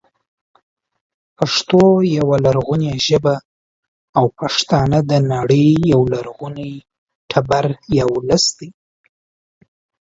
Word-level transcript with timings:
پښتو 1.37 1.81
يوه 2.17 2.37
لرغونې 2.45 2.91
ژبه 3.07 3.35
او 4.17 4.25
پښتانه 4.39 4.99
د 5.11 5.11
نړۍ 5.31 5.67
یو 5.91 6.01
لرغونی 6.13 6.71
تبر 7.31 7.65
یا 7.97 8.05
ولس 8.15 8.45
دی 8.57 8.69